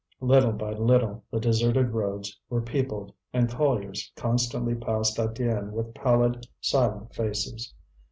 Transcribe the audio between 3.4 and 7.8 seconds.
colliers constantly passed Étienne with pallid, silent faces.